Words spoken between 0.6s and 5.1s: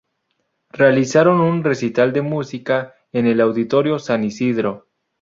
Realizaron un recital de música en el auditorio San Isidro.